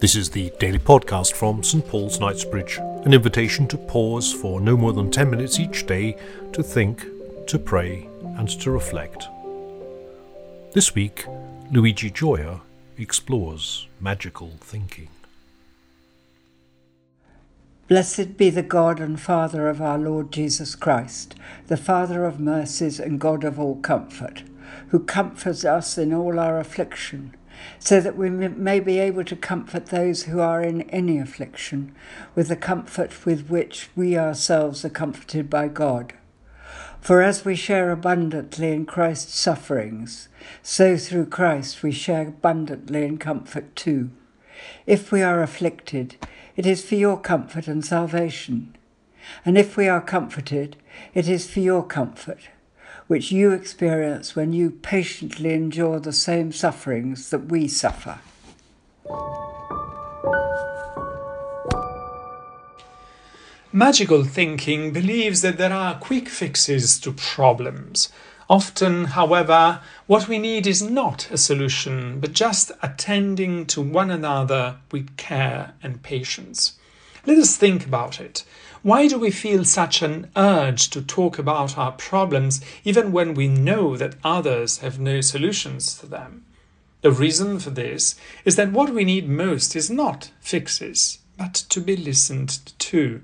This 0.00 0.16
is 0.16 0.30
the 0.30 0.50
daily 0.58 0.78
podcast 0.78 1.34
from 1.34 1.62
St 1.62 1.86
Paul's 1.86 2.20
Knightsbridge, 2.20 2.78
an 3.04 3.12
invitation 3.12 3.68
to 3.68 3.76
pause 3.76 4.32
for 4.32 4.58
no 4.58 4.74
more 4.74 4.94
than 4.94 5.10
10 5.10 5.28
minutes 5.28 5.60
each 5.60 5.86
day 5.86 6.16
to 6.54 6.62
think, 6.62 7.04
to 7.46 7.58
pray, 7.58 8.08
and 8.38 8.48
to 8.48 8.70
reflect. 8.70 9.28
This 10.72 10.94
week, 10.94 11.26
Luigi 11.70 12.10
Gioia 12.10 12.62
explores 12.96 13.88
magical 14.00 14.52
thinking. 14.62 15.08
Blessed 17.86 18.38
be 18.38 18.48
the 18.48 18.62
God 18.62 19.00
and 19.00 19.20
Father 19.20 19.68
of 19.68 19.82
our 19.82 19.98
Lord 19.98 20.32
Jesus 20.32 20.74
Christ, 20.74 21.34
the 21.66 21.76
Father 21.76 22.24
of 22.24 22.40
mercies 22.40 22.98
and 22.98 23.20
God 23.20 23.44
of 23.44 23.60
all 23.60 23.76
comfort, 23.76 24.44
who 24.88 25.00
comforts 25.00 25.62
us 25.62 25.98
in 25.98 26.14
all 26.14 26.40
our 26.40 26.58
affliction 26.58 27.34
so 27.78 28.00
that 28.00 28.16
we 28.16 28.30
may 28.30 28.80
be 28.80 28.98
able 28.98 29.24
to 29.24 29.36
comfort 29.36 29.86
those 29.86 30.24
who 30.24 30.40
are 30.40 30.62
in 30.62 30.82
any 30.90 31.18
affliction 31.18 31.94
with 32.34 32.48
the 32.48 32.56
comfort 32.56 33.24
with 33.24 33.48
which 33.48 33.88
we 33.96 34.16
ourselves 34.16 34.84
are 34.84 34.90
comforted 34.90 35.48
by 35.48 35.68
God. 35.68 36.14
For 37.00 37.22
as 37.22 37.44
we 37.44 37.56
share 37.56 37.90
abundantly 37.90 38.72
in 38.72 38.84
Christ's 38.84 39.38
sufferings, 39.38 40.28
so 40.62 40.96
through 40.96 41.26
Christ 41.26 41.82
we 41.82 41.92
share 41.92 42.28
abundantly 42.28 43.04
in 43.04 43.18
comfort 43.18 43.74
too. 43.74 44.10
If 44.86 45.10
we 45.10 45.22
are 45.22 45.42
afflicted, 45.42 46.16
it 46.56 46.66
is 46.66 46.84
for 46.84 46.96
your 46.96 47.18
comfort 47.18 47.66
and 47.66 47.84
salvation. 47.84 48.76
And 49.44 49.56
if 49.56 49.76
we 49.76 49.88
are 49.88 50.00
comforted, 50.00 50.76
it 51.14 51.28
is 51.28 51.50
for 51.50 51.60
your 51.60 51.84
comfort 51.84 52.48
which 53.10 53.32
you 53.32 53.50
experience 53.50 54.36
when 54.36 54.52
you 54.52 54.70
patiently 54.70 55.52
endure 55.52 55.98
the 55.98 56.12
same 56.12 56.52
sufferings 56.52 57.30
that 57.30 57.46
we 57.46 57.66
suffer. 57.66 58.20
Magical 63.72 64.22
thinking 64.22 64.92
believes 64.92 65.42
that 65.42 65.58
there 65.58 65.72
are 65.72 65.98
quick 65.98 66.28
fixes 66.28 67.00
to 67.00 67.10
problems. 67.10 68.12
Often, 68.48 69.06
however, 69.06 69.80
what 70.06 70.28
we 70.28 70.38
need 70.38 70.68
is 70.68 70.80
not 70.80 71.28
a 71.32 71.36
solution, 71.36 72.20
but 72.20 72.32
just 72.32 72.70
attending 72.80 73.66
to 73.66 73.82
one 73.82 74.12
another 74.12 74.76
with 74.92 75.16
care 75.16 75.72
and 75.82 76.00
patience. 76.04 76.78
Let 77.26 77.38
us 77.38 77.56
think 77.56 77.84
about 77.84 78.20
it. 78.20 78.44
Why 78.82 79.08
do 79.08 79.18
we 79.18 79.30
feel 79.30 79.66
such 79.66 80.00
an 80.00 80.30
urge 80.36 80.88
to 80.90 81.02
talk 81.02 81.38
about 81.38 81.76
our 81.76 81.92
problems 81.92 82.62
even 82.82 83.12
when 83.12 83.34
we 83.34 83.46
know 83.46 83.94
that 83.98 84.14
others 84.24 84.78
have 84.78 84.98
no 84.98 85.20
solutions 85.20 85.98
to 85.98 86.06
them? 86.06 86.46
The 87.02 87.10
reason 87.10 87.58
for 87.58 87.68
this 87.68 88.14
is 88.46 88.56
that 88.56 88.72
what 88.72 88.90
we 88.90 89.04
need 89.04 89.28
most 89.28 89.76
is 89.76 89.90
not 89.90 90.30
fixes, 90.40 91.18
but 91.36 91.52
to 91.54 91.80
be 91.80 91.94
listened 91.94 92.72
to. 92.78 93.22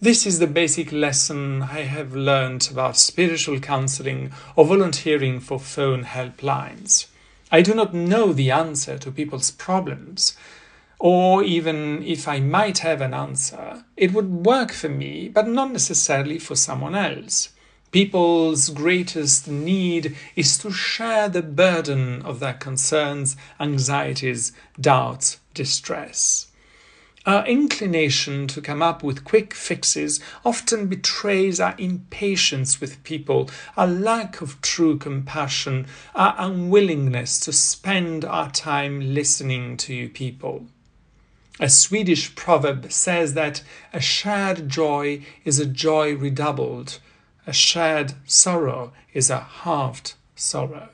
This 0.00 0.26
is 0.26 0.38
the 0.38 0.46
basic 0.46 0.92
lesson 0.92 1.62
I 1.62 1.82
have 1.82 2.14
learned 2.14 2.68
about 2.70 2.96
spiritual 2.96 3.58
counseling 3.58 4.32
or 4.54 4.64
volunteering 4.64 5.40
for 5.40 5.58
phone 5.58 6.04
helplines. 6.04 7.06
I 7.50 7.62
do 7.62 7.74
not 7.74 7.94
know 7.94 8.32
the 8.32 8.52
answer 8.52 8.96
to 8.98 9.10
people's 9.10 9.50
problems, 9.50 10.36
or 11.04 11.42
even 11.42 12.00
if 12.04 12.28
I 12.28 12.38
might 12.38 12.78
have 12.78 13.00
an 13.00 13.12
answer, 13.12 13.84
it 13.96 14.12
would 14.12 14.46
work 14.46 14.70
for 14.70 14.88
me, 14.88 15.28
but 15.28 15.48
not 15.48 15.72
necessarily 15.72 16.38
for 16.38 16.54
someone 16.54 16.94
else. 16.94 17.48
People's 17.90 18.68
greatest 18.68 19.48
need 19.48 20.16
is 20.36 20.56
to 20.58 20.70
share 20.70 21.28
the 21.28 21.42
burden 21.42 22.22
of 22.22 22.38
their 22.38 22.54
concerns, 22.54 23.36
anxieties, 23.58 24.52
doubts, 24.80 25.40
distress. 25.54 26.46
Our 27.26 27.44
inclination 27.48 28.46
to 28.46 28.60
come 28.60 28.80
up 28.80 29.02
with 29.02 29.24
quick 29.24 29.54
fixes 29.54 30.20
often 30.44 30.86
betrays 30.86 31.58
our 31.58 31.74
impatience 31.78 32.80
with 32.80 33.02
people, 33.02 33.50
our 33.76 33.88
lack 33.88 34.40
of 34.40 34.60
true 34.60 34.98
compassion, 34.98 35.88
our 36.14 36.36
unwillingness 36.38 37.40
to 37.40 37.52
spend 37.52 38.24
our 38.24 38.52
time 38.52 39.14
listening 39.14 39.76
to 39.78 39.92
you 39.92 40.08
people. 40.08 40.68
A 41.60 41.68
Swedish 41.68 42.34
proverb 42.34 42.90
says 42.90 43.34
that 43.34 43.62
a 43.92 44.00
shared 44.00 44.68
joy 44.68 45.24
is 45.44 45.58
a 45.58 45.66
joy 45.66 46.14
redoubled, 46.16 46.98
a 47.46 47.52
shared 47.52 48.14
sorrow 48.26 48.92
is 49.12 49.28
a 49.28 49.40
halved 49.40 50.14
sorrow. 50.34 50.88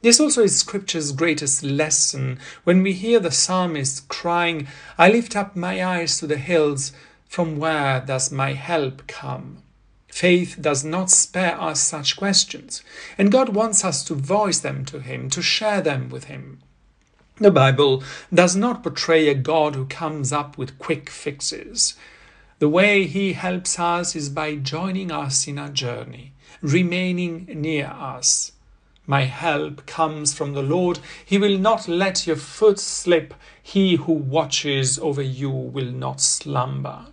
This 0.00 0.18
also 0.18 0.42
is 0.42 0.58
Scripture's 0.58 1.12
greatest 1.12 1.62
lesson 1.62 2.38
when 2.64 2.82
we 2.82 2.92
hear 2.92 3.20
the 3.20 3.30
psalmist 3.30 4.08
crying, 4.08 4.66
I 4.98 5.10
lift 5.10 5.36
up 5.36 5.54
my 5.54 5.84
eyes 5.84 6.18
to 6.18 6.26
the 6.26 6.38
hills, 6.38 6.92
from 7.28 7.58
where 7.58 8.00
does 8.00 8.32
my 8.32 8.54
help 8.54 9.06
come? 9.06 9.62
Faith 10.08 10.58
does 10.60 10.84
not 10.84 11.10
spare 11.10 11.60
us 11.60 11.80
such 11.80 12.16
questions, 12.16 12.82
and 13.16 13.30
God 13.30 13.50
wants 13.50 13.84
us 13.84 14.02
to 14.04 14.14
voice 14.14 14.58
them 14.58 14.84
to 14.86 15.00
Him, 15.00 15.30
to 15.30 15.40
share 15.40 15.80
them 15.80 16.08
with 16.08 16.24
Him. 16.24 16.62
The 17.36 17.50
Bible 17.50 18.02
does 18.32 18.54
not 18.54 18.82
portray 18.82 19.28
a 19.28 19.34
God 19.34 19.74
who 19.74 19.86
comes 19.86 20.32
up 20.32 20.58
with 20.58 20.78
quick 20.78 21.08
fixes. 21.08 21.94
The 22.58 22.68
way 22.68 23.06
he 23.06 23.32
helps 23.32 23.78
us 23.78 24.14
is 24.14 24.28
by 24.28 24.56
joining 24.56 25.10
us 25.10 25.48
in 25.48 25.58
our 25.58 25.70
journey, 25.70 26.34
remaining 26.60 27.46
near 27.46 27.86
us. 27.86 28.52
My 29.06 29.22
help 29.22 29.86
comes 29.86 30.34
from 30.34 30.52
the 30.52 30.62
Lord. 30.62 30.98
He 31.24 31.38
will 31.38 31.56
not 31.56 31.88
let 31.88 32.26
your 32.26 32.36
foot 32.36 32.78
slip. 32.78 33.32
He 33.62 33.96
who 33.96 34.12
watches 34.12 34.98
over 34.98 35.22
you 35.22 35.50
will 35.50 35.90
not 35.90 36.20
slumber. 36.20 37.06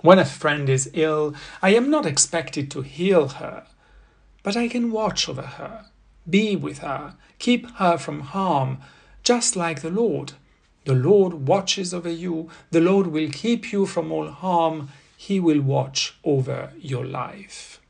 When 0.00 0.18
a 0.18 0.24
friend 0.24 0.68
is 0.70 0.90
ill, 0.94 1.34
I 1.60 1.74
am 1.74 1.90
not 1.90 2.06
expected 2.06 2.70
to 2.70 2.80
heal 2.80 3.28
her, 3.28 3.66
but 4.42 4.56
I 4.56 4.66
can 4.66 4.90
watch 4.90 5.28
over 5.28 5.42
her, 5.42 5.84
be 6.28 6.56
with 6.56 6.78
her, 6.78 7.16
keep 7.38 7.70
her 7.72 7.98
from 7.98 8.20
harm 8.20 8.78
just 9.30 9.54
like 9.54 9.80
the 9.80 9.90
Lord. 9.90 10.32
The 10.86 10.92
Lord 10.92 11.46
watches 11.46 11.94
over 11.94 12.10
you, 12.10 12.50
the 12.72 12.80
Lord 12.80 13.06
will 13.06 13.30
keep 13.30 13.70
you 13.70 13.86
from 13.86 14.10
all 14.10 14.28
harm, 14.28 14.88
He 15.16 15.38
will 15.38 15.60
watch 15.60 16.16
over 16.24 16.72
your 16.80 17.06
life. 17.06 17.80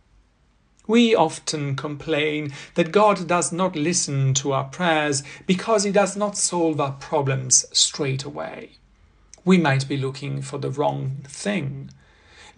We 0.87 1.15
often 1.15 1.77
complain 1.77 2.53
that 2.75 2.93
God 2.93 3.27
does 3.27 3.53
not 3.53 3.75
listen 3.75 4.35
to 4.35 4.53
our 4.53 4.65
prayers 4.65 5.23
because 5.47 5.85
He 5.85 5.91
does 5.91 6.15
not 6.15 6.37
solve 6.37 6.79
our 6.79 6.93
problems 6.93 7.65
straight 7.73 8.25
away. 8.25 8.73
We 9.43 9.57
might 9.57 9.89
be 9.89 9.97
looking 9.97 10.43
for 10.43 10.59
the 10.59 10.71
wrong 10.71 11.25
thing. 11.25 11.89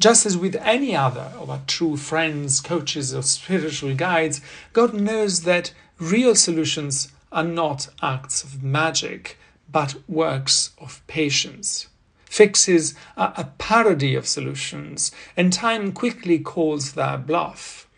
Just 0.00 0.26
as 0.26 0.36
with 0.36 0.56
any 0.56 0.96
other 0.96 1.30
of 1.38 1.50
our 1.50 1.62
true 1.68 1.96
friends, 1.96 2.60
coaches, 2.60 3.14
or 3.14 3.22
spiritual 3.22 3.94
guides, 3.94 4.40
God 4.72 4.92
knows 4.92 5.42
that 5.42 5.72
real 6.00 6.34
solutions 6.34 7.12
are 7.32 7.44
not 7.44 7.88
acts 8.02 8.44
of 8.44 8.62
magic, 8.62 9.38
but 9.70 9.96
works 10.06 10.72
of 10.78 11.04
patience. 11.06 11.88
Fixes 12.26 12.94
are 13.16 13.32
a 13.36 13.44
parody 13.58 14.14
of 14.14 14.26
solutions, 14.26 15.10
and 15.36 15.52
time 15.52 15.92
quickly 15.92 16.38
calls 16.38 16.92
their 16.92 17.18
bluff. 17.18 17.88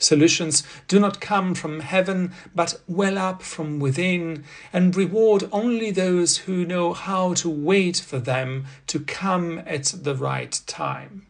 Solutions 0.00 0.62
do 0.86 1.00
not 1.00 1.20
come 1.20 1.54
from 1.54 1.80
heaven, 1.80 2.32
but 2.54 2.80
well 2.86 3.18
up 3.18 3.42
from 3.42 3.80
within, 3.80 4.44
and 4.72 4.96
reward 4.96 5.48
only 5.50 5.90
those 5.90 6.38
who 6.38 6.64
know 6.64 6.92
how 6.92 7.34
to 7.34 7.50
wait 7.50 7.96
for 7.98 8.20
them 8.20 8.66
to 8.86 9.00
come 9.00 9.60
at 9.66 9.86
the 10.02 10.14
right 10.14 10.60
time. 10.66 11.26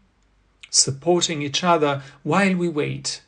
Supporting 0.70 1.40
each 1.40 1.64
other 1.64 2.02
while 2.22 2.54
we 2.54 2.68
wait. 2.68 3.22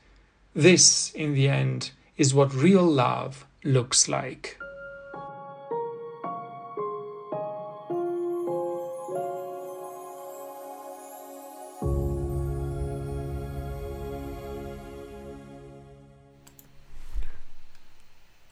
This, 0.55 1.11
in 1.13 1.33
the 1.33 1.49
end, 1.49 1.91
is 2.19 2.35
what 2.35 2.55
real 2.55 2.85
love 2.85 3.47
looks 3.65 4.09
like. 4.09 4.59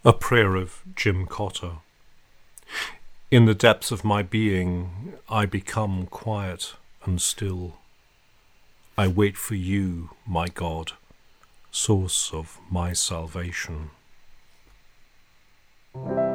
A 0.05 0.12
prayer 0.12 0.56
of 0.56 0.82
Jim 0.94 1.27
Cotter. 1.27 1.73
In 3.31 3.44
the 3.44 3.55
depths 3.55 3.91
of 3.91 4.05
my 4.05 4.23
being, 4.23 5.15
I 5.29 5.44
become 5.44 6.06
quiet 6.06 6.75
and 7.05 7.21
still. 7.21 7.75
I 8.97 9.06
wait 9.06 9.37
for 9.37 9.55
you, 9.55 10.11
my 10.27 10.49
God, 10.49 10.93
source 11.71 12.31
of 12.32 12.59
my 12.71 12.94
salvation. 12.94 13.91
Thank 16.06 16.19
you. 16.19 16.28